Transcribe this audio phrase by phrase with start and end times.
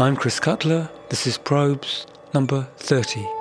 [0.00, 0.88] I'm Chris Cutler.
[1.08, 3.37] This is Probes number 30.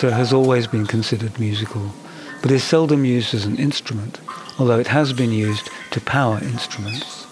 [0.00, 1.92] Has always been considered musical,
[2.40, 4.18] but is seldom used as an instrument,
[4.58, 7.26] although it has been used to power instruments.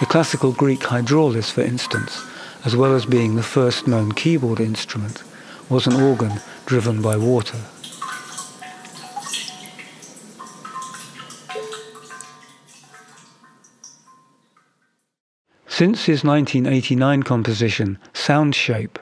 [0.00, 2.24] The classical Greek hydraulis, for instance,
[2.64, 5.22] as well as being the first known keyboard instrument,
[5.68, 7.58] was an organ driven by water.
[15.66, 18.98] Since his 1989 composition, Sound Shape,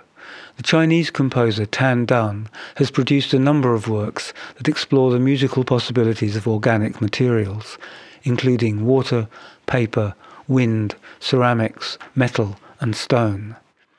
[0.56, 5.64] the Chinese composer Tan Dun has produced a number of works that explore the musical
[5.64, 7.76] possibilities of organic materials,
[8.22, 9.28] including water,
[9.66, 10.14] paper,
[10.48, 13.56] wind, ceramics, metal, and stone.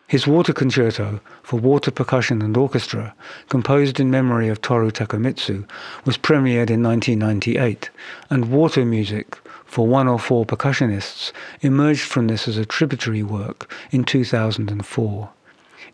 [0.07, 3.13] His water concerto for water percussion and orchestra,
[3.49, 5.67] composed in memory of Toru Takemitsu,
[6.05, 7.89] was premiered in 1998,
[8.29, 13.71] and water music for one or four percussionists emerged from this as a tributary work
[13.91, 15.29] in 2004.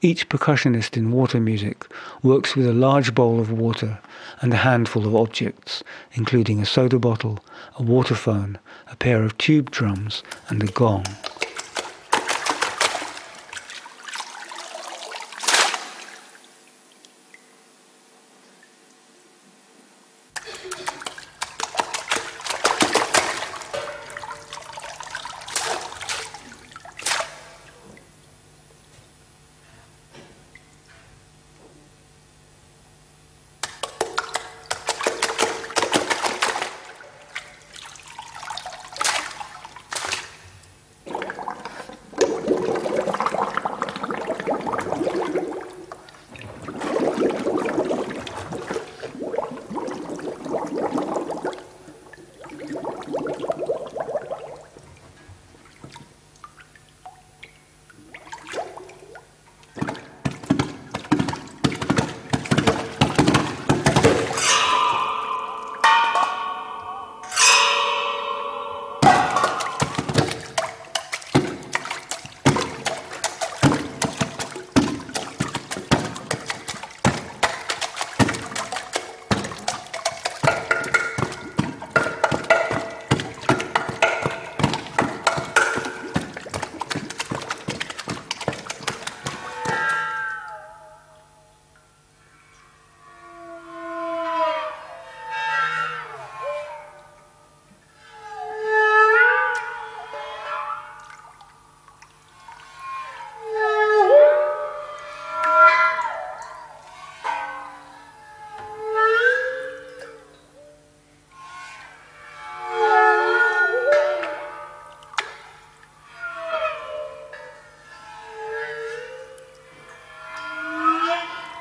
[0.06, 1.88] Each percussionist in water music
[2.22, 4.00] works with a large bowl of water
[4.42, 7.40] and a handful of objects, including a soda bottle,
[7.80, 8.58] a waterphone,
[8.92, 11.06] a pair of tube drums, and a gong.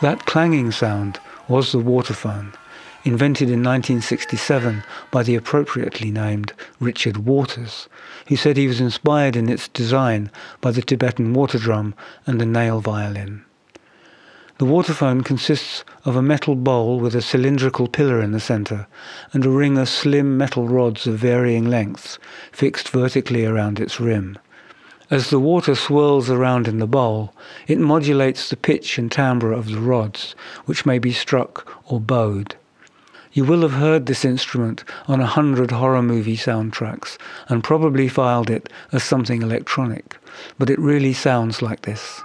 [0.03, 2.55] That clanging sound was the waterphone,
[3.05, 4.83] invented in 1967
[5.13, 7.89] by the appropriately named Richard Waters,
[8.27, 10.29] who said he was inspired in its design
[10.61, 11.95] by the Tibetan water drum
[12.27, 13.45] and the nail violin.
[14.59, 18.89] The waterphone consists of a metal bowl with a cylindrical pillar in the center
[19.33, 22.19] and a ring of slim metal rods of varying lengths
[22.51, 24.37] fixed vertically around its rim.
[25.13, 27.35] As the water swirls around in the bowl,
[27.67, 30.35] it modulates the pitch and timbre of the rods,
[30.65, 32.55] which may be struck or bowed.
[33.35, 37.19] You will have heard this instrument on a hundred horror movie soundtracks
[37.51, 40.17] and probably filed it as something electronic,
[40.59, 42.23] but it really sounds like this.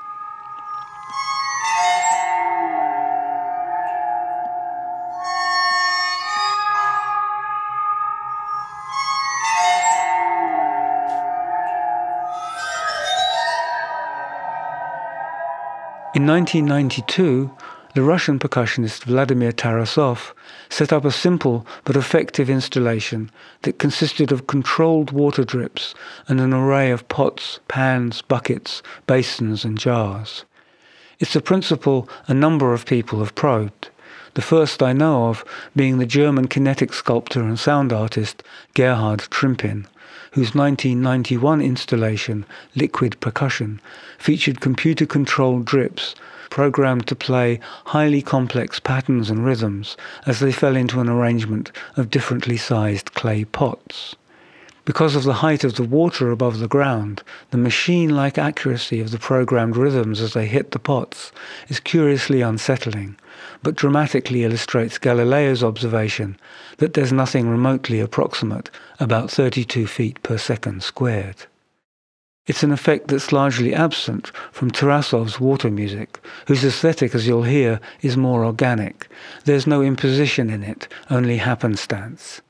[16.28, 17.50] 1992,
[17.96, 20.34] the Russian percussionist Vladimir Tarasov
[20.70, 23.32] set up a simple but effective installation
[23.62, 25.96] that consisted of controlled water drips
[26.28, 30.44] and an array of pots, pans, buckets, basins, and jars.
[31.20, 33.90] It's a principle a number of people have probed,
[34.34, 35.46] the first I know of
[35.76, 38.44] being the German kinetic sculptor and sound artist
[38.76, 39.88] Gerhard Trimpin,
[40.38, 42.46] whose 1991 installation,
[42.76, 43.82] Liquid Percussion,
[44.20, 46.14] featured computer-controlled drips
[46.52, 49.98] programmed to play highly complex patterns and rhythms
[50.28, 54.16] as they fell into an arrangement of differently sized clay pots.
[54.88, 59.20] Because of the height of the water above the ground, the machine-like accuracy of the
[59.20, 61.34] programmed rhythms as they hit the pots
[61.68, 63.18] is curiously unsettling,
[63.62, 66.40] but dramatically illustrates Galileo's observation
[66.78, 71.48] that there's nothing remotely approximate about 32 feet per second squared.
[72.46, 77.82] It's an effect that's largely absent from Tarasov's water music, whose aesthetic, as you'll hear,
[78.02, 79.10] is more organic.
[79.44, 82.42] There's no imposition in it, only happenstance.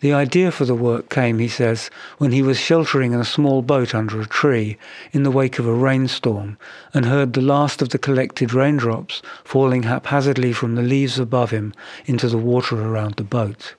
[0.00, 3.62] The idea for the work came, he says, when he was sheltering in a small
[3.62, 4.78] boat under a tree
[5.12, 6.56] in the wake of a rainstorm
[6.94, 11.74] and heard the last of the collected raindrops falling haphazardly from the leaves above him
[12.06, 13.74] into the water around the boat.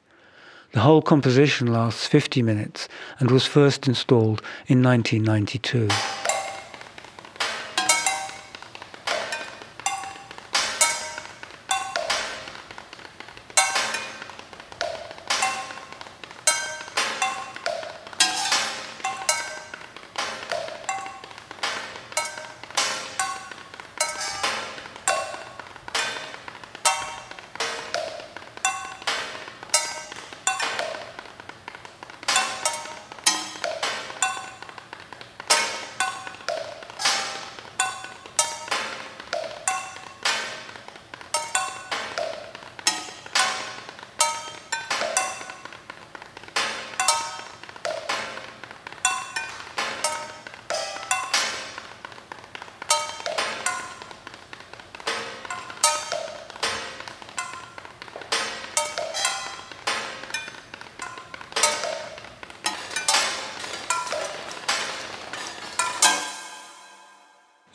[0.74, 2.90] The whole composition lasts 50 minutes
[3.20, 5.88] and was first installed in 1992.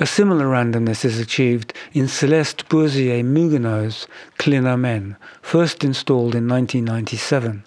[0.04, 4.06] A similar randomness is achieved in Celeste Boursier-Mougenot's
[4.38, 7.64] Clinamen, first installed in 1997,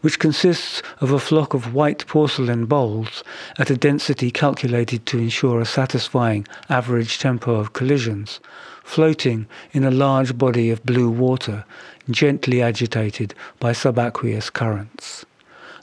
[0.00, 3.24] which consists of a flock of white porcelain bowls
[3.58, 8.38] at a density calculated to ensure a satisfying average tempo of collisions,
[8.84, 11.64] floating in a large body of blue water,
[12.08, 15.26] gently agitated by subaqueous currents.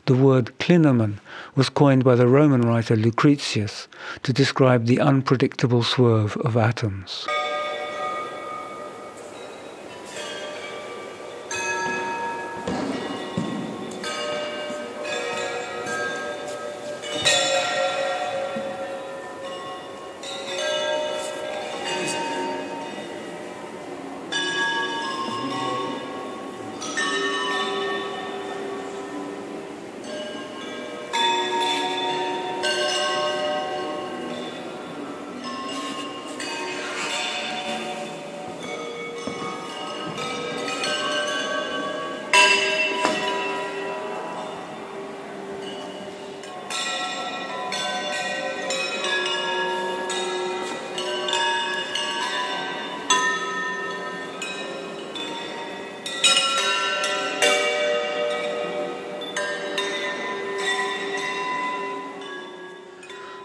[0.08, 1.20] The word clinamen
[1.56, 3.90] was coined by the Roman writer Lucretius
[4.24, 7.28] to describe the unpredictable swerve of atoms.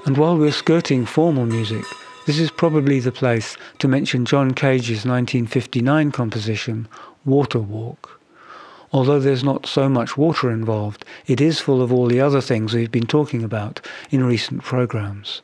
[0.04, 1.84] And while we're skirting formal music,
[2.26, 6.88] this is probably the place to mention John Cage's 1959 composition,
[7.24, 8.20] Water Walk.
[8.92, 12.74] Although there's not so much water involved, it is full of all the other things
[12.74, 13.80] we've been talking about
[14.10, 15.40] in recent programs.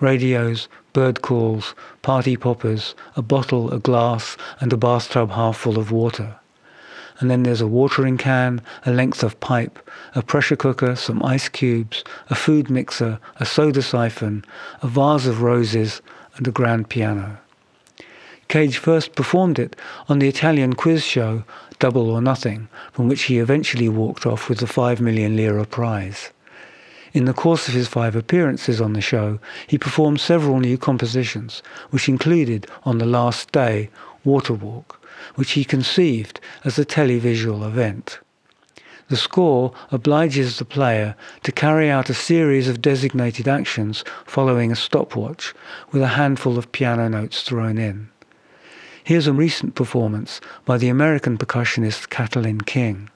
[0.00, 5.92] Radios, bird calls, party poppers, a bottle, a glass, and a bathtub half full of
[5.92, 6.40] water
[7.18, 9.78] and then there's a watering can, a length of pipe,
[10.14, 14.44] a pressure cooker, some ice cubes, a food mixer, a soda siphon,
[14.82, 16.02] a vase of roses,
[16.36, 17.38] and a grand piano.
[18.48, 19.74] Cage first performed it
[20.08, 21.44] on the Italian quiz show
[21.78, 26.30] Double or Nothing, from which he eventually walked off with the 5 million lira prize.
[27.12, 31.62] In the course of his five appearances on the show, he performed several new compositions,
[31.90, 33.88] which included, on the last day,
[34.22, 34.95] Water Walk,
[35.34, 38.20] which he conceived as a televisual event.
[39.08, 41.14] The score obliges the player
[41.44, 45.54] to carry out a series of designated actions following a stopwatch
[45.92, 48.08] with a handful of piano notes thrown in.
[49.04, 53.08] Here's a recent performance by the American percussionist Catalin King.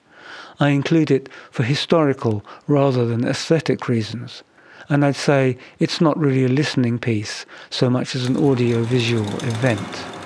[0.60, 4.44] I include it for historical rather than aesthetic reasons,
[4.88, 10.19] and I'd say it's not really a listening piece so much as an audio-visual event.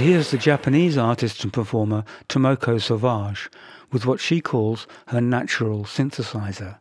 [0.00, 3.50] And here's the Japanese artist and performer Tomoko Sauvage
[3.92, 6.78] with what she calls her natural synthesizer.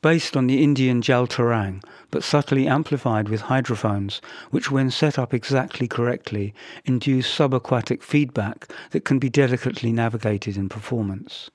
[0.00, 4.22] Based on the Indian Jal Tarang, but subtly amplified with hydrophones,
[4.52, 10.68] which when set up exactly correctly, induce subaquatic feedback that can be delicately navigated in
[10.68, 11.50] performance.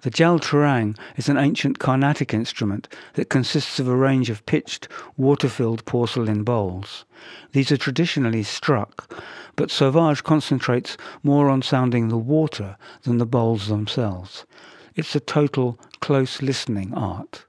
[0.00, 4.88] The Jal Tarang is an ancient Carnatic instrument that consists of a range of pitched,
[5.18, 7.04] water-filled porcelain bowls.
[7.52, 9.14] These are traditionally struck,
[9.60, 14.46] but Sauvage concentrates more on sounding the water than the bowls themselves.
[14.94, 17.44] It's a total close listening art.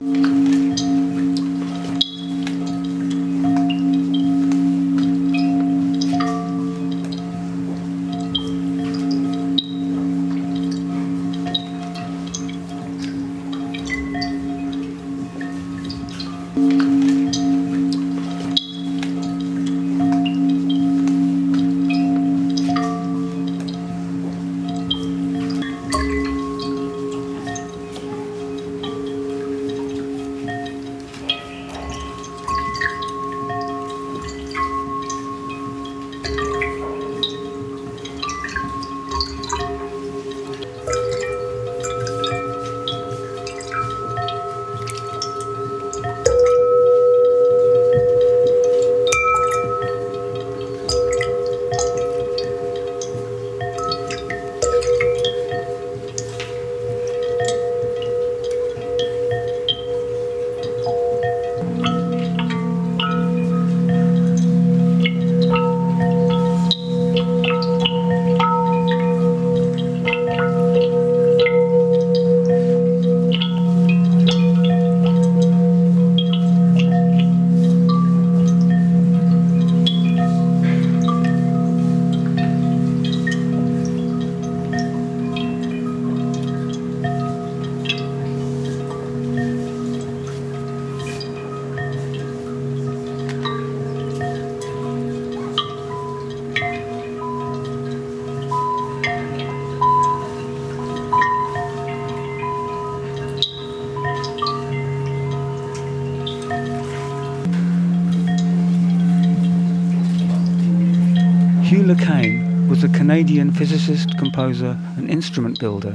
[113.11, 115.91] Canadian physicist, composer, and instrument builder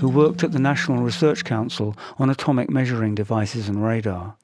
[0.00, 4.36] who worked at the National Research Council on atomic measuring devices and radar.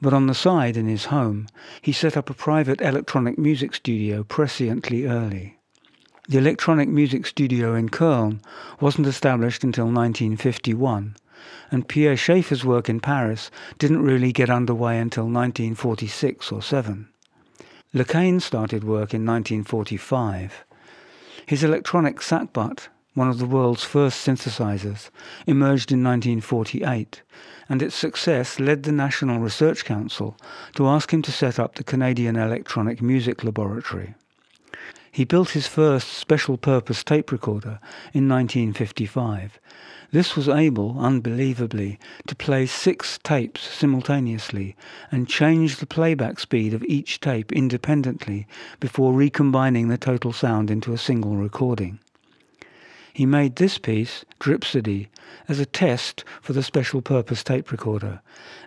[0.00, 1.48] But on the side, in his home,
[1.82, 5.58] he set up a private electronic music studio presciently early.
[6.28, 8.38] The electronic music studio in Köln
[8.80, 11.16] wasn't established until 1951,
[11.72, 17.08] and Pierre Schaeffer's work in Paris didn't really get underway until 1946 or 7.
[17.92, 20.64] Le Caine started work in 1945.
[21.48, 25.08] His electronic sackbut, one of the world's first synthesizers,
[25.46, 27.22] emerged in 1948,
[27.70, 30.36] and its success led the National Research Council
[30.74, 34.14] to ask him to set up the Canadian Electronic Music Laboratory.
[35.10, 37.80] He built his first special purpose tape recorder
[38.12, 39.58] in 1955
[40.10, 44.74] this was able, unbelievably, to play six tapes simultaneously
[45.12, 48.46] and change the playback speed of each tape independently
[48.80, 51.98] before recombining the total sound into a single recording.
[53.18, 55.08] He made this piece, Dripsody,
[55.48, 58.20] as a test for the special purpose tape recorder,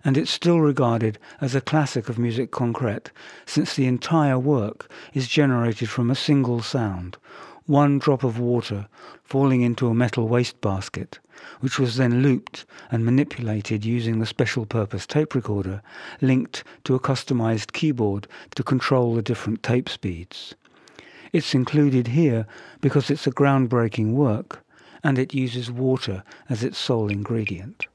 [0.03, 3.11] and it's still regarded as a classic of musique concrète
[3.45, 7.15] since the entire work is generated from a single sound,
[7.65, 8.89] one drop of water
[9.23, 11.19] falling into a metal wastebasket,
[11.61, 15.81] which was then looped and manipulated using the special purpose tape recorder
[16.19, 20.55] linked to a customized keyboard to control the different tape speeds.
[21.33, 22.45] It's included here
[22.81, 24.65] because it's a groundbreaking work
[25.03, 27.87] and it uses water as its sole ingredient.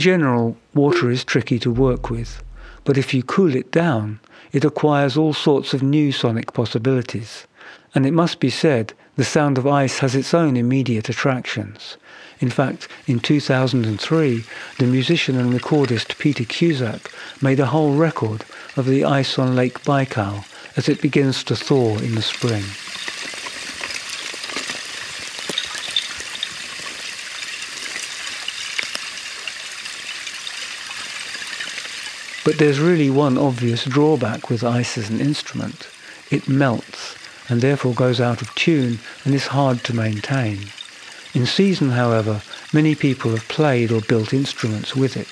[0.00, 2.42] General, water is tricky to work with,
[2.84, 4.18] but if you cool it down,
[4.50, 7.46] it acquires all sorts of new sonic possibilities.
[7.94, 11.98] And it must be said, the sound of ice has its own immediate attractions.
[12.40, 14.44] In fact, in 2003,
[14.78, 18.44] the musician and recordist Peter Cusack made a whole record
[18.76, 22.64] of the ice on Lake Baikal as it begins to thaw in the spring.
[32.50, 35.88] But there's really one obvious drawback with ice as an instrument.
[36.32, 37.14] It melts
[37.48, 40.58] and therefore goes out of tune and is hard to maintain.
[41.32, 45.28] In season, however, many people have played or built instruments with it.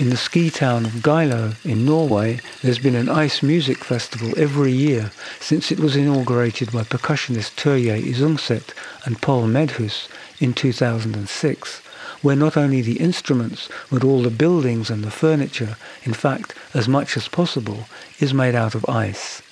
[0.00, 4.72] In the ski town of Geilo in Norway, there's been an ice music festival every
[4.72, 10.08] year since it was inaugurated by percussionist Terje Isungset and Paul Medhus
[10.40, 11.82] in 2006
[12.22, 16.88] where not only the instruments, but all the buildings and the furniture, in fact, as
[16.88, 17.86] much as possible,
[18.18, 19.42] is made out of ice.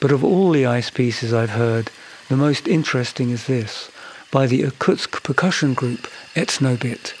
[0.00, 1.90] But of all the ice pieces I've heard,
[2.28, 3.90] the most interesting is this,
[4.30, 7.14] by the Irkutsk percussion group Etnobit.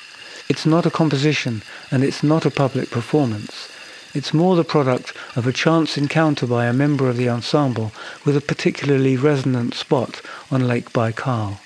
[0.48, 3.70] It's not a composition and it's not a public performance.
[4.14, 7.92] It's more the product of a chance encounter by a member of the ensemble
[8.24, 11.58] with a particularly resonant spot on Lake Baikal.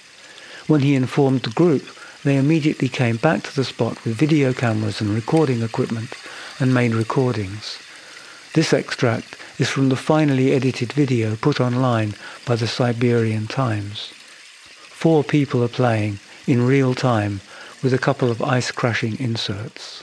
[0.67, 1.87] When he informed the group
[2.24, 6.14] they immediately came back to the spot with video cameras and recording equipment
[6.59, 7.78] and made recordings.
[8.54, 12.14] This extract is from the finally edited video put online
[12.46, 14.12] by the Siberian Times.
[14.14, 17.40] Four people are playing in real time
[17.83, 20.00] with a couple of ice crashing inserts.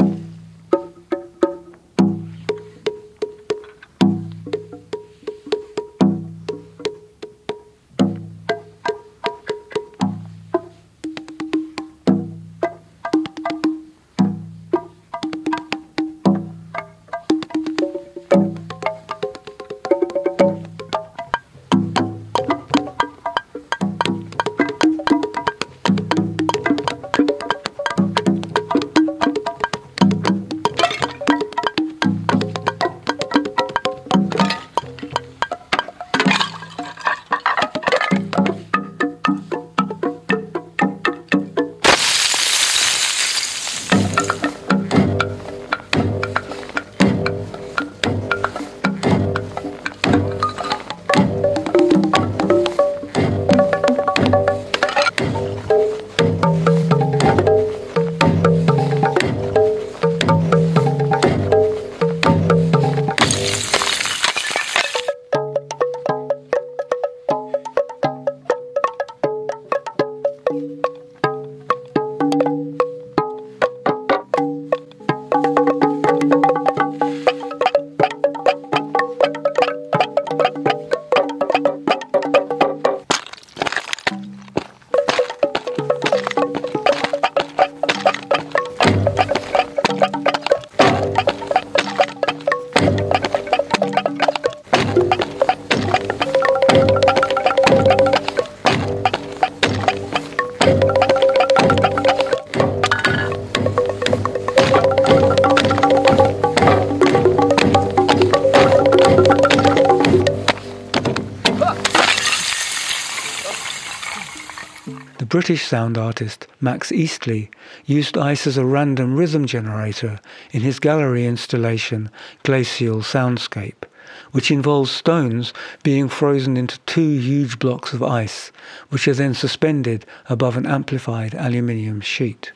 [115.46, 117.50] British sound artist Max Eastley
[117.86, 120.20] used ice as a random rhythm generator
[120.52, 122.10] in his gallery installation
[122.42, 123.84] Glacial Soundscape,
[124.32, 125.54] which involves stones
[125.84, 128.52] being frozen into two huge blocks of ice,
[128.90, 132.52] which are then suspended above an amplified aluminium sheet.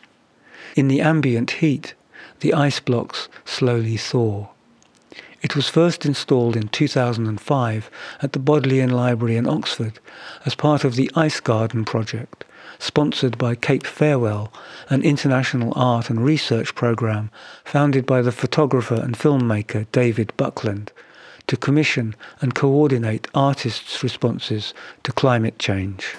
[0.76, 1.94] In the ambient heat,
[2.40, 4.48] the ice blocks slowly thaw.
[5.44, 7.92] It was first installed in 2005
[8.24, 10.00] at the Bodleian Library in Oxford
[10.44, 12.46] as part of the Ice Garden project,
[12.78, 14.54] sponsored by Cape Farewell,
[14.90, 17.32] an international art and research program
[17.66, 20.92] founded by the photographer and filmmaker David Buckland
[21.48, 26.16] to commission and coordinate artists' responses to climate change.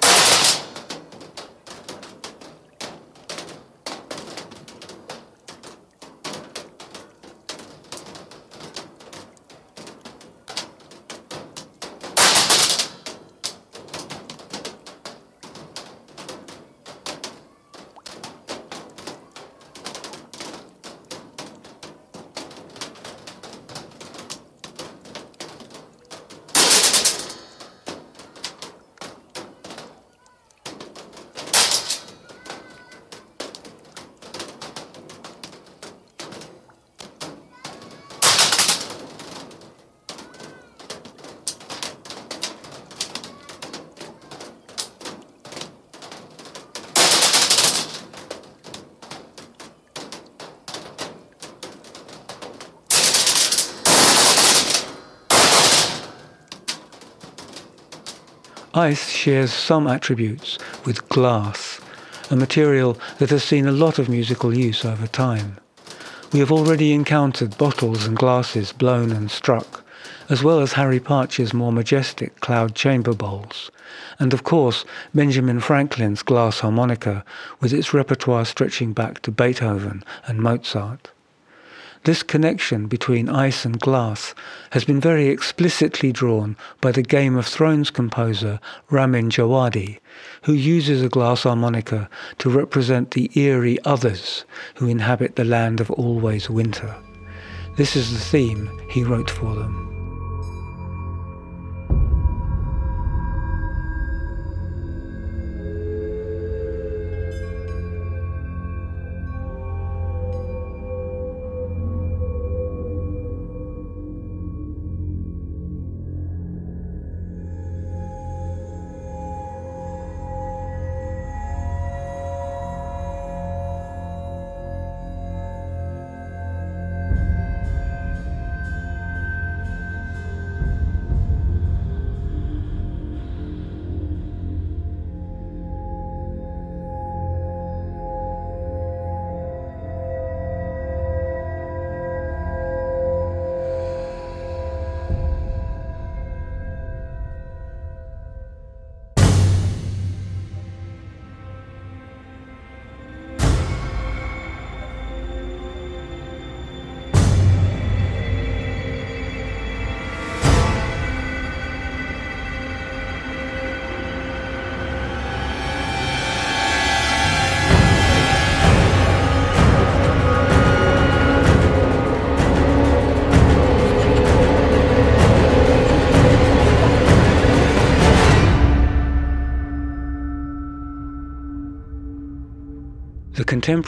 [59.21, 60.57] Shares some attributes
[60.87, 61.79] with glass,
[62.31, 65.59] a material that has seen a lot of musical use over time.
[66.33, 69.85] We have already encountered bottles and glasses blown and struck,
[70.31, 73.71] as well as Harry Partch's more majestic cloud chamber bowls,
[74.19, 77.23] and of course Benjamin Franklin's glass harmonica
[77.61, 81.10] with its repertoire stretching back to Beethoven and Mozart.
[82.05, 84.35] This connection between ice and glass
[84.71, 88.59] has been very explicitly drawn by the Game of Thrones composer
[88.89, 89.99] Ramin Djawadi,
[90.45, 92.09] who uses a glass harmonica
[92.39, 96.97] to represent the eerie others who inhabit the land of always winter.
[97.77, 99.89] This is the theme he wrote for them.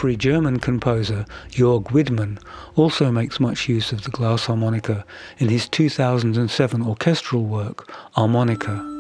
[0.03, 2.41] Contemporary German composer Jörg Widmann
[2.75, 5.05] also makes much use of the glass harmonica
[5.39, 7.87] in his 2007 orchestral work,
[8.17, 8.92] Armonica.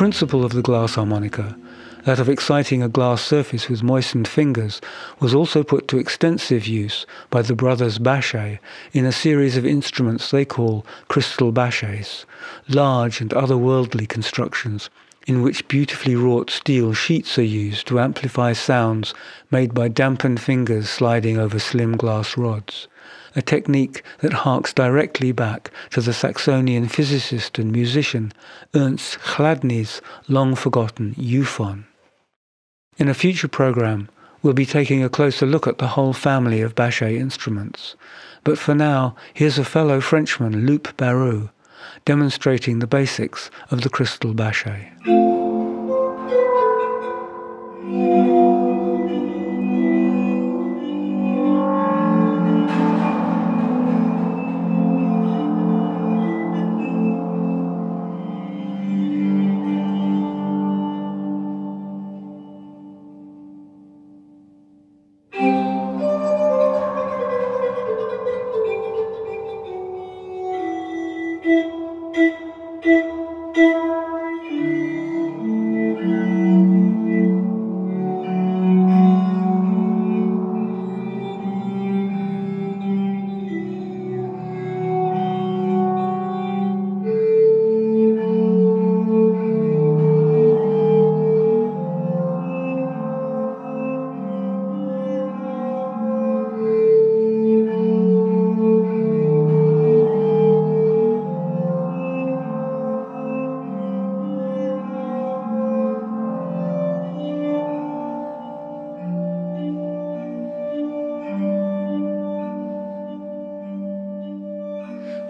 [0.00, 1.58] Principle of the glass harmonica,
[2.06, 4.80] that of exciting a glass surface with moistened fingers,
[5.18, 8.60] was also put to extensive use by the brothers Baschet
[8.94, 12.24] in a series of instruments they call crystal Baschets,
[12.66, 14.88] large and otherworldly constructions
[15.26, 19.12] in which beautifully wrought steel sheets are used to amplify sounds
[19.50, 22.88] made by dampened fingers sliding over slim glass rods
[23.34, 28.32] a technique that harks directly back to the Saxonian physicist and musician
[28.74, 31.84] Ernst Chladni's long-forgotten euphon.
[32.98, 34.08] In a future program,
[34.42, 37.94] we'll be taking a closer look at the whole family of Baschet instruments.
[38.44, 41.50] But for now, here's a fellow Frenchman, Loup Barou,
[42.04, 44.90] demonstrating the basics of the crystal Baschet.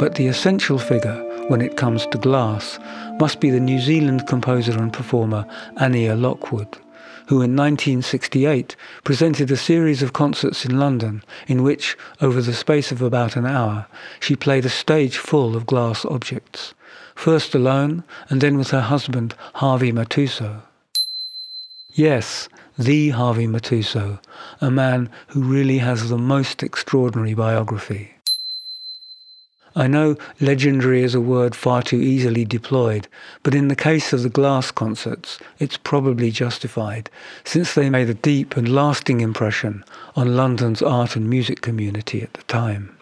[0.01, 2.79] But the essential figure when it comes to glass
[3.19, 5.45] must be the New Zealand composer and performer
[5.77, 6.79] Annea Lockwood,
[7.27, 12.91] who in 1968 presented a series of concerts in London in which, over the space
[12.91, 13.89] of about an hour,
[14.21, 16.73] she played a stage full of glass objects,
[17.15, 20.63] first alone and then with her husband Harvey Matusow.
[21.93, 24.19] Yes, the Harvey Matusow,
[24.63, 28.15] a man who really has the most extraordinary biography.
[29.77, 33.07] I know legendary is a word far too easily deployed,
[33.45, 37.09] but in the case of the Glass concerts, it's probably justified,
[37.45, 39.85] since they made a deep and lasting impression
[40.17, 42.97] on London's art and music community at the time.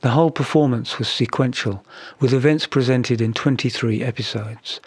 [0.00, 1.84] The whole performance was sequential,
[2.20, 4.78] with events presented in 23 episodes.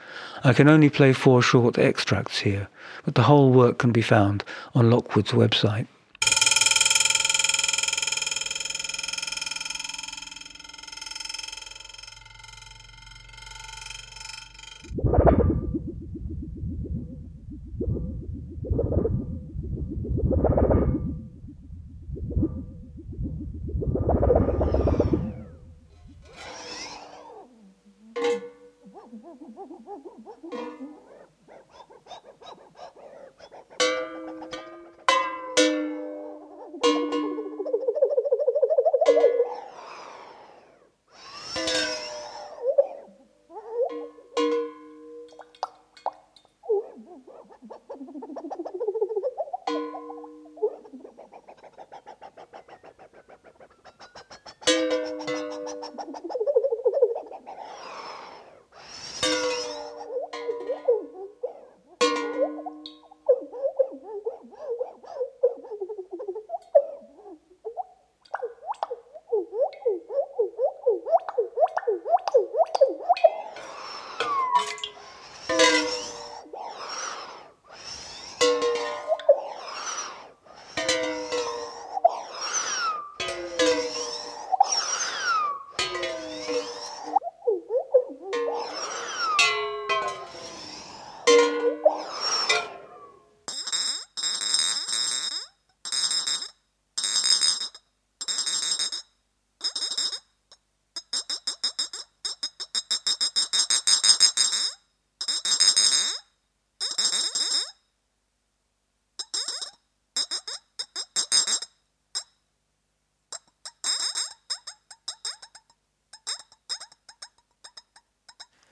[0.41, 2.69] I can only play four short extracts here,
[3.03, 5.88] but the whole work can be found on Lockwood's website.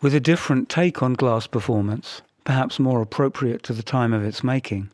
[0.02, 4.46] With a different take on glass performance, perhaps more appropriate to the time of its
[4.46, 4.92] making,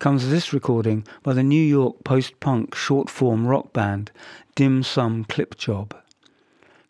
[0.00, 4.10] comes this recording by the New York post-punk short-form rock band
[4.56, 5.94] Dim Sum Clip Job.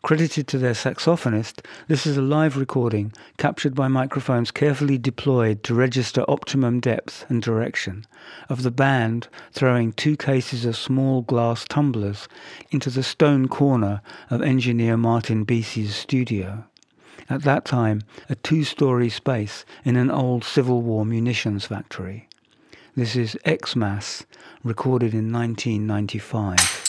[0.01, 5.75] Credited to their saxophonist, this is a live recording captured by microphones carefully deployed to
[5.75, 8.03] register optimum depth and direction
[8.49, 12.27] of the band throwing two cases of small glass tumblers
[12.71, 14.01] into the stone corner
[14.31, 16.63] of engineer Martin Bisi's studio
[17.29, 22.27] at that time a two-story space in an old Civil War munitions factory.
[22.95, 24.25] This is Xmas,
[24.63, 26.88] recorded in 1995.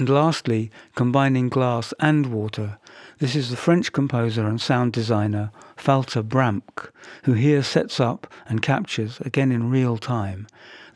[0.00, 2.78] And lastly, combining glass and water,
[3.18, 6.88] this is the French composer and sound designer Falter Bramnk,
[7.24, 10.46] who here sets up and captures, again in real time,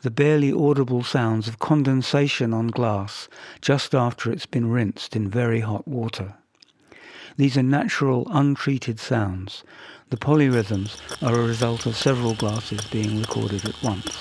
[0.01, 3.29] the barely audible sounds of condensation on glass
[3.61, 6.33] just after it's been rinsed in very hot water.
[7.37, 9.63] These are natural, untreated sounds.
[10.09, 14.17] The polyrhythms are a result of several glasses being recorded at once.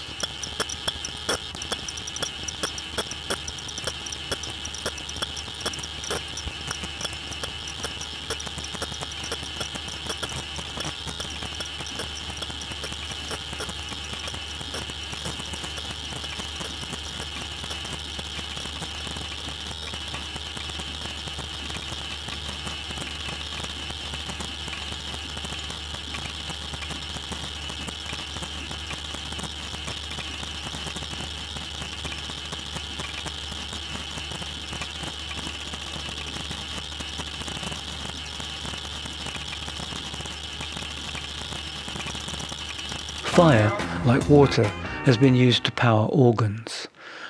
[43.34, 44.64] Fire, like water,
[45.04, 46.88] has been used to power organs.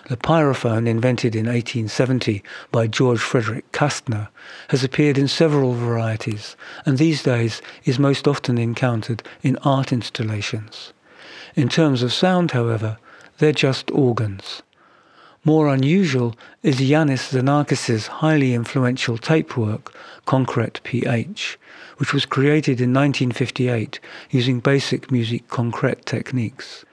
[0.09, 4.29] The pyrophone, invented in 1870 by George Frederick Kastner,
[4.69, 10.93] has appeared in several varieties and these days is most often encountered in art installations.
[11.55, 12.99] In terms of sound, however,
[13.39, 14.63] they're just organs.
[15.43, 19.95] More unusual is Iannis Xenakis' highly influential tape work,
[20.27, 21.59] Concret PH,
[21.99, 26.85] which was created in 1958 using basic musique concrète techniques.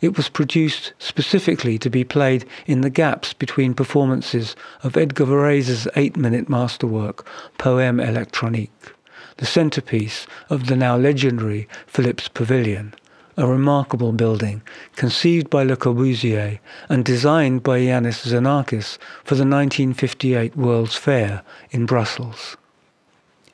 [0.00, 5.88] It was produced specifically to be played in the gaps between performances of Edgar Varèse's
[5.96, 7.26] eight-minute masterwork,
[7.58, 8.94] Poème électronique,
[9.38, 12.94] the centerpiece of the now legendary Philips Pavilion,
[13.36, 14.62] a remarkable building
[14.94, 21.86] conceived by Le Corbusier and designed by Iannis Xenakis for the 1958 World's Fair in
[21.86, 22.56] Brussels.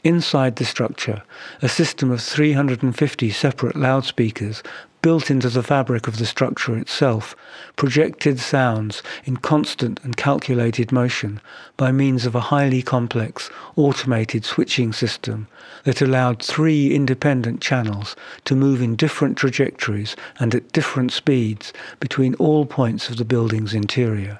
[0.04, 1.22] Inside the structure,
[1.62, 4.62] a system of 350 separate loudspeakers
[5.00, 7.34] built into the fabric of the structure itself,
[7.76, 11.40] projected sounds in constant and calculated motion
[11.78, 15.48] by means of a highly complex automated switching system
[15.84, 22.34] that allowed three independent channels to move in different trajectories and at different speeds between
[22.34, 24.38] all points of the building's interior.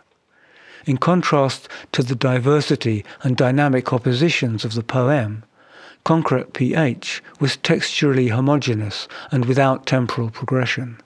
[0.85, 5.43] In contrast to the diversity and dynamic oppositions of the poem,
[6.05, 10.99] Concret pH was texturally homogeneous and without temporal progression,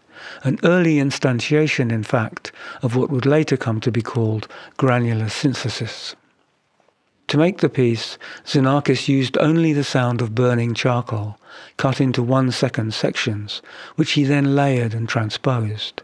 [0.42, 2.50] an early instantiation, in fact,
[2.82, 6.16] of what would later come to be called granular synthesis.
[7.28, 11.38] To make the piece, Xenakis used only the sound of burning charcoal,
[11.76, 13.62] cut into one-second sections,
[13.94, 16.02] which he then layered and transposed.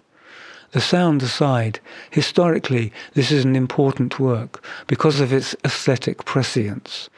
[0.70, 1.80] The sound aside,
[2.10, 7.08] historically this is an important work because of its aesthetic prescience,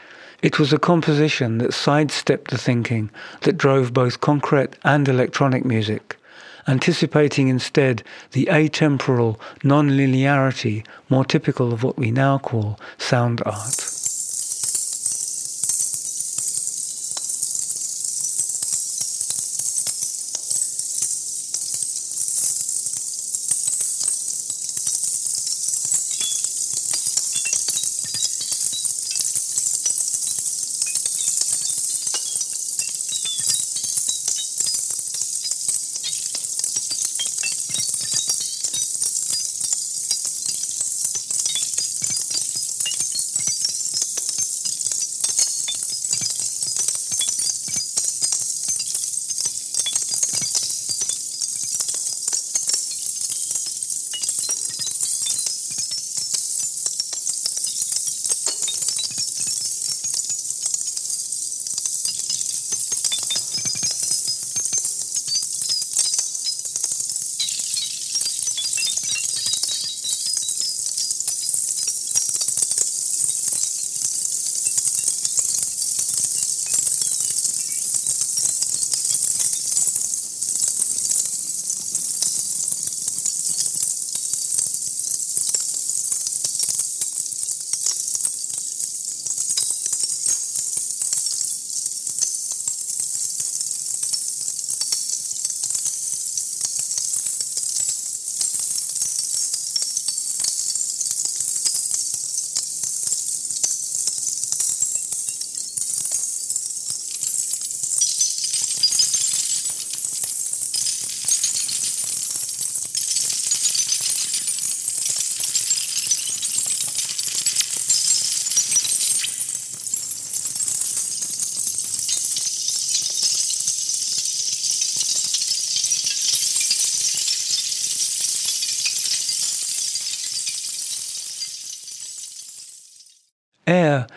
[0.46, 6.16] it was a composition that sidestepped the thinking that drove both concrete and electronic music,
[6.68, 13.95] anticipating instead the atemporal non-linearity more typical of what we now call sound art.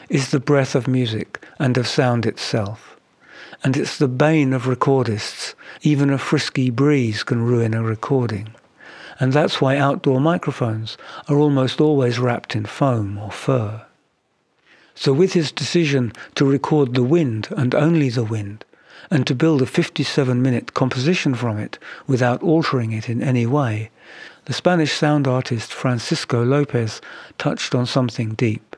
[0.10, 2.97] Is the breath of music and of sound itself.
[3.64, 5.53] And it's the bane of recordists.
[5.82, 8.49] Even a frisky breeze can ruin a recording.
[9.20, 10.97] And that's why outdoor microphones
[11.28, 13.86] are almost always wrapped in foam or fur.
[14.95, 18.66] So with his decision to record the wind and only the wind,
[19.12, 23.89] and to build a 57-minute composition from it without altering it in any way,
[24.45, 27.01] the Spanish sound artist Francisco Lopez
[27.38, 28.68] touched on something deep.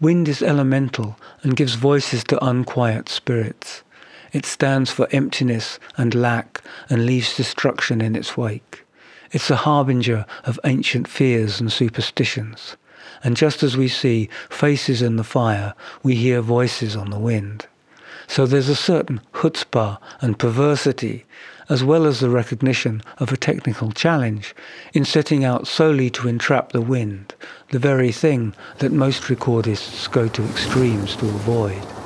[0.00, 3.82] Wind is elemental and gives voices to unquiet spirits.
[4.32, 8.86] It stands for emptiness and lack and leaves destruction in its wake.
[9.30, 12.78] It's a harbinger of ancient fears and superstitions.
[13.22, 17.66] And just as we see faces in the fire, we hear voices on the wind.
[18.26, 21.26] So there's a certain chutzpah and perversity
[21.70, 24.54] as well as the recognition of a technical challenge
[24.92, 27.34] in setting out solely to entrap the wind,
[27.70, 31.99] the very thing that most recordists go to extremes to avoid.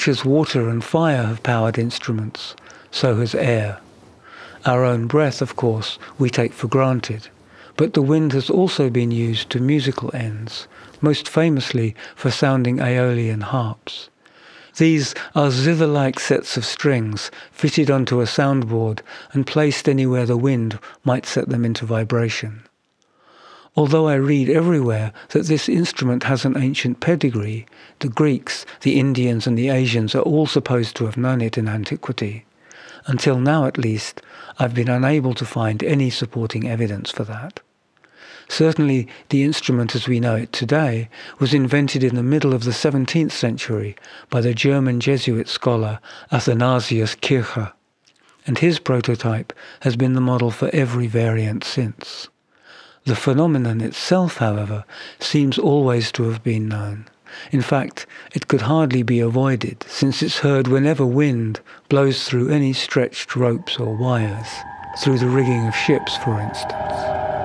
[0.00, 2.56] Much as water and fire have powered instruments,
[2.90, 3.80] so has air.
[4.64, 7.28] Our own breath, of course, we take for granted,
[7.76, 10.66] but the wind has also been used to musical ends,
[11.02, 14.08] most famously for sounding aeolian harps.
[14.78, 19.00] These are zither-like sets of strings fitted onto a soundboard
[19.34, 22.62] and placed anywhere the wind might set them into vibration.
[23.76, 27.66] Although I read everywhere that this instrument has an ancient pedigree,
[28.00, 31.68] the Greeks, the Indians, and the Asians are all supposed to have known it in
[31.68, 32.44] antiquity.
[33.06, 34.22] Until now, at least,
[34.58, 37.60] I've been unable to find any supporting evidence for that.
[38.48, 41.08] Certainly, the instrument as we know it today
[41.38, 43.94] was invented in the middle of the 17th century
[44.28, 46.00] by the German Jesuit scholar
[46.32, 47.72] Athanasius Kircher,
[48.46, 49.52] and his prototype
[49.82, 52.28] has been the model for every variant since.
[53.10, 54.84] The phenomenon itself, however,
[55.18, 57.08] seems always to have been known.
[57.50, 61.58] In fact, it could hardly be avoided, since it's heard whenever wind
[61.88, 64.46] blows through any stretched ropes or wires,
[65.00, 67.39] through the rigging of ships, for instance.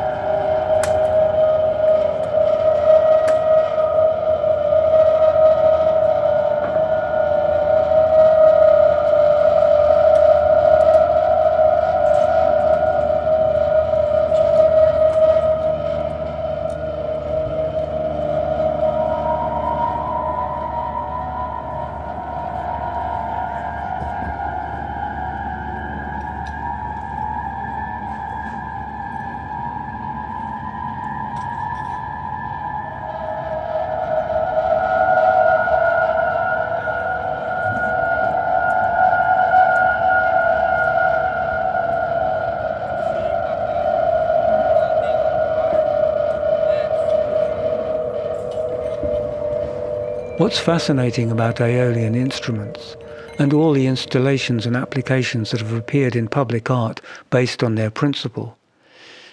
[50.38, 52.98] What's fascinating about Aeolian instruments,
[53.40, 57.90] and all the installations and applications that have appeared in public art based on their
[57.90, 58.58] principle,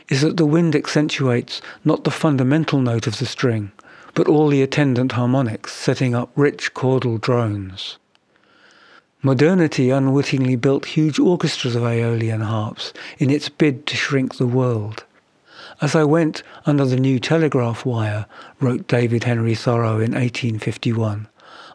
[0.09, 3.72] is that the wind accentuates not the fundamental note of the string,
[4.14, 7.98] but all the attendant harmonics, setting up rich chordal drones.
[9.22, 15.03] Modernity unwittingly built huge orchestras of Aeolian harps in its bid to shrink the world.
[15.83, 18.26] As I went under the new telegraph wire,
[18.61, 21.26] wrote David Henry Thoreau in 1851,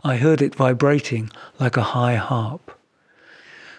[0.01, 1.29] I heard it vibrating
[1.59, 2.71] like a high harp.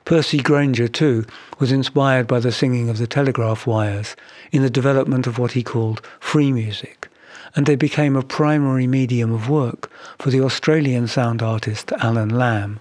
[0.04, 1.24] Percy Grainger, too,
[1.58, 4.14] was inspired by the singing of the telegraph wires
[4.52, 7.08] in the development of what he called free music,
[7.56, 12.80] and they became a primary medium of work for the Australian sound artist Alan Lamb,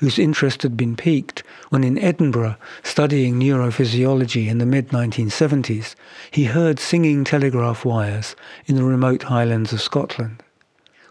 [0.00, 5.94] whose interest had been piqued when in Edinburgh, studying neurophysiology in the mid-1970s,
[6.30, 8.34] he heard singing telegraph wires
[8.66, 10.42] in the remote highlands of Scotland.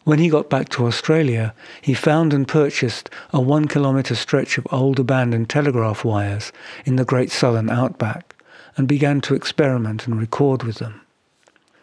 [0.04, 4.66] When he got back to Australia, he found and purchased a one kilometre stretch of
[4.72, 6.54] old abandoned telegraph wires
[6.86, 8.34] in the Great Southern Outback
[8.78, 11.02] and began to experiment and record with them.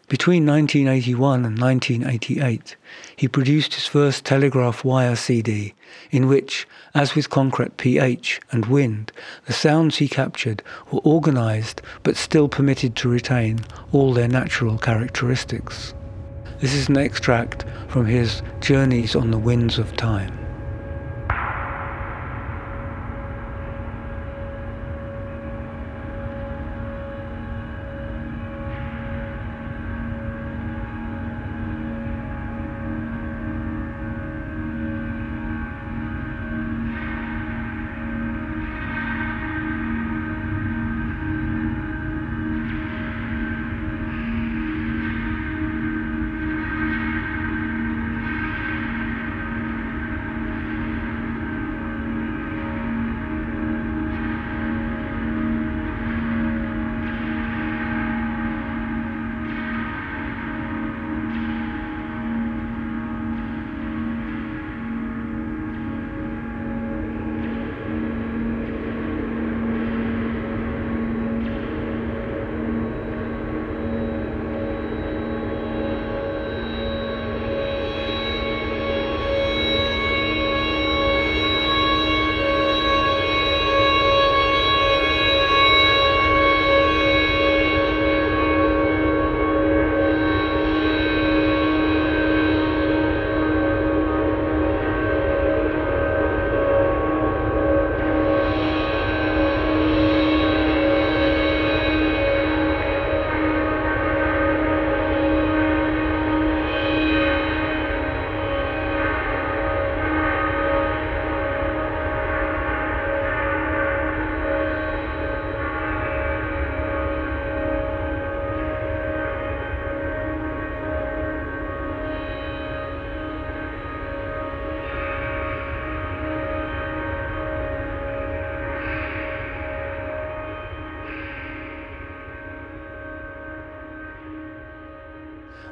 [0.09, 2.77] Between 1981 and 1988,
[3.17, 5.75] he produced his first telegraph wire CD,
[6.11, 9.11] in which, as with Concret PH and Wind,
[9.47, 13.61] the sounds he captured were organized but still permitted to retain
[13.93, 15.93] all their natural characteristics.
[16.61, 20.44] This is an extract from his Journeys on the Winds of Time.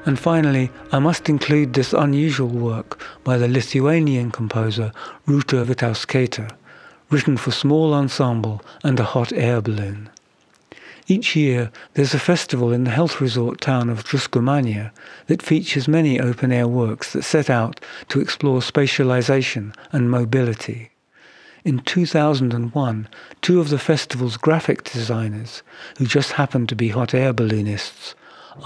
[0.04, 4.92] And finally, I must include this unusual work by the Lithuanian composer
[5.28, 6.50] Rūta Vitauskaitė,
[7.10, 10.10] written for small ensemble and a hot air balloon.
[11.06, 14.90] Each year, there's a festival in the health resort town of Druskomanija
[15.26, 20.90] that features many open-air works that set out to explore spatialization and mobility.
[21.64, 23.08] In 2001,
[23.40, 25.62] two of the festival's graphic designers,
[25.98, 28.16] who just happened to be hot air balloonists,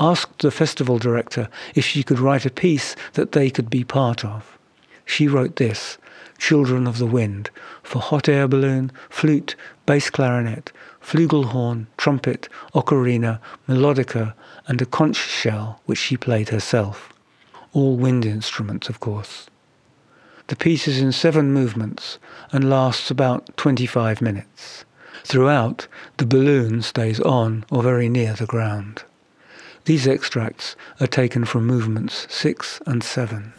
[0.00, 4.24] asked the festival director if she could write a piece that they could be part
[4.24, 4.58] of.
[5.04, 5.98] She wrote this,
[6.38, 7.50] Children of the Wind,
[7.82, 9.54] for hot air balloon, flute,
[9.86, 14.34] bass clarinet, flugelhorn, trumpet, ocarina, melodica,
[14.66, 17.12] and a conch shell, which she played herself.
[17.72, 19.46] All wind instruments, of course.
[20.48, 22.18] The piece is in seven movements
[22.52, 24.84] and lasts about 25 minutes.
[25.24, 29.02] Throughout, the balloon stays on or very near the ground.
[29.86, 33.52] These extracts are taken from movements 6 and 7.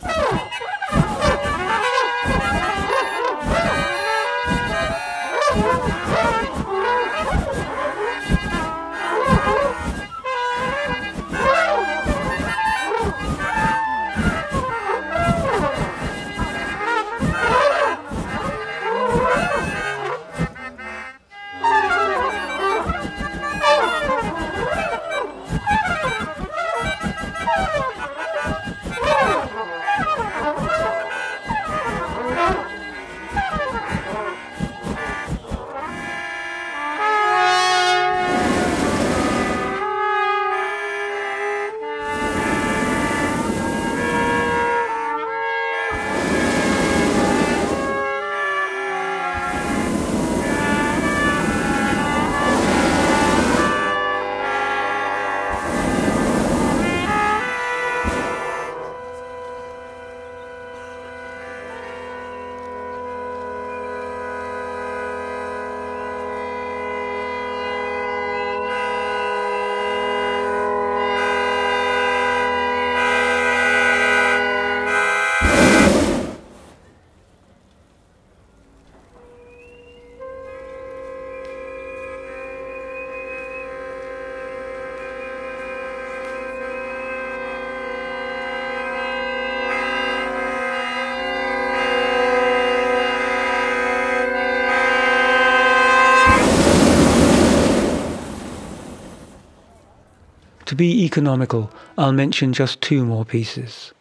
[100.78, 103.94] Be economical, I'll mention just two more pieces.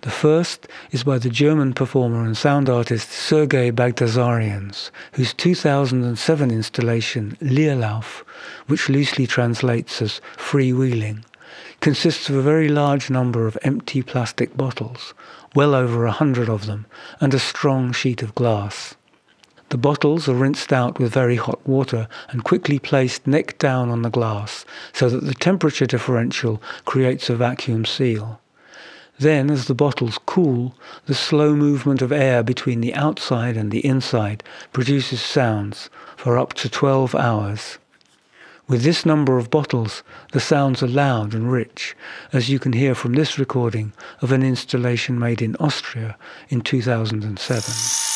[0.00, 7.36] The first is by the German performer and sound artist Sergei Baghdassarians, whose 2007 installation
[7.42, 8.24] Leerlauf,
[8.68, 11.24] which loosely translates as freewheeling,
[11.80, 15.12] consists of a very large number of empty plastic bottles,
[15.54, 16.86] well over a hundred of them,
[17.20, 18.94] and a strong sheet of glass.
[19.74, 24.02] The bottles are rinsed out with very hot water and quickly placed neck down on
[24.02, 28.40] the glass so that the temperature differential creates a vacuum seal.
[29.18, 33.84] Then, as the bottles cool, the slow movement of air between the outside and the
[33.84, 37.78] inside produces sounds for up to 12 hours.
[38.68, 41.96] With this number of bottles, the sounds are loud and rich,
[42.32, 46.16] as you can hear from this recording of an installation made in Austria
[46.48, 48.13] in 2007.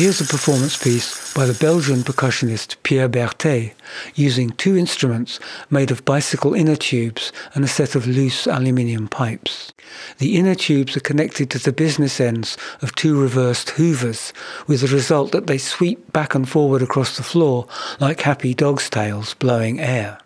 [0.00, 3.74] Here's a performance piece by the Belgian percussionist Pierre Berthet
[4.14, 5.38] using two instruments
[5.68, 9.74] made of bicycle inner tubes and a set of loose aluminium pipes.
[10.16, 14.32] The inner tubes are connected to the business ends of two reversed hoovers,
[14.66, 17.66] with the result that they sweep back and forward across the floor
[18.00, 20.18] like happy dog's tails blowing air.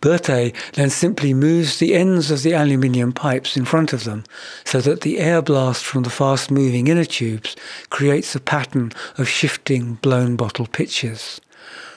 [0.00, 4.24] Berthet then simply moves the ends of the aluminium pipes in front of them
[4.64, 7.56] so that the air blast from the fast moving inner tubes
[7.90, 11.40] creates a pattern of shifting blown bottle pitches.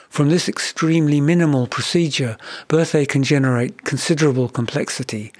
[0.08, 2.36] From this extremely minimal procedure,
[2.68, 5.32] Berthet can generate considerable complexity.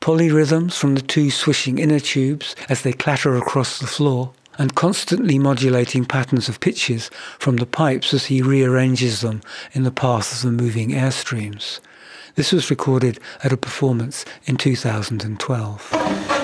[0.00, 5.38] Polyrhythms from the two swishing inner tubes as they clatter across the floor, and constantly
[5.38, 9.40] modulating patterns of pitches from the pipes as he rearranges them
[9.72, 11.80] in the path of the moving airstreams.
[12.40, 16.39] This was recorded at a performance in 2012.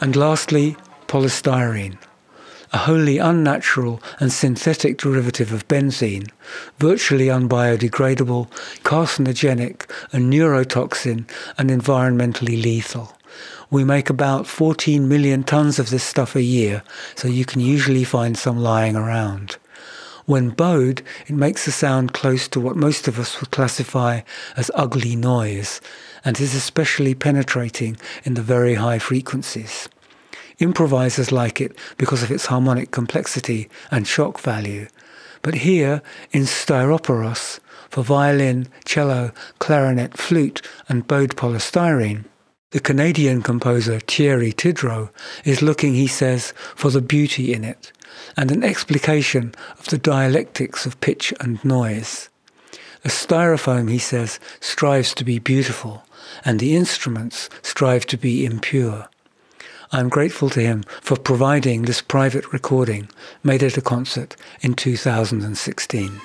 [0.00, 0.76] And lastly,
[1.08, 1.98] polystyrene,
[2.72, 6.30] a wholly unnatural and synthetic derivative of benzene,
[6.78, 8.48] virtually unbiodegradable,
[8.82, 13.16] carcinogenic, a neurotoxin, and environmentally lethal.
[13.70, 16.82] We make about 14 million tons of this stuff a year,
[17.14, 19.56] so you can usually find some lying around.
[20.26, 24.20] When bowed, it makes a sound close to what most of us would classify
[24.56, 25.80] as ugly noise,
[26.24, 29.88] and is especially penetrating in the very high frequencies.
[30.58, 34.88] Improvisers like it because of its harmonic complexity and shock value.
[35.42, 36.02] But here,
[36.32, 37.60] in Styroporos,
[37.90, 42.24] for violin, cello, clarinet, flute, and bowed polystyrene,
[42.70, 45.10] the Canadian composer Thierry Tidrow
[45.44, 47.92] is looking, he says, for the beauty in it
[48.36, 52.28] and an explication of the dialectics of pitch and noise.
[53.08, 56.04] The styrofoam, he says, strives to be beautiful,
[56.44, 59.08] and the instruments strive to be impure.
[59.90, 63.08] I am grateful to him for providing this private recording
[63.42, 66.20] made at a concert in 2016.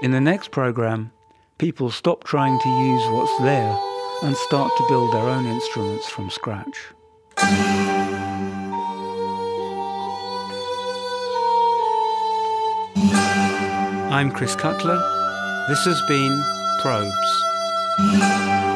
[0.08, 1.12] In the next program,
[1.58, 3.78] people stop trying to use what's there
[4.24, 6.78] and start to build their own instruments from scratch.
[14.10, 14.95] I'm Chris Cutler.
[15.68, 16.41] This has been
[16.80, 18.66] Probes.